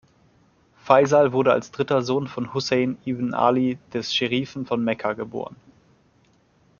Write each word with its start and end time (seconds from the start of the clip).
Faisal 0.83 1.31
wurde 1.31 1.51
als 1.53 1.69
dritter 1.69 2.01
Sohn 2.01 2.25
von 2.27 2.55
Hussein 2.55 2.97
ibn 3.05 3.35
Ali 3.35 3.77
des 3.93 4.11
Scherifen 4.11 4.65
von 4.65 4.83
Mekka 4.83 5.13
geboren. 5.13 5.55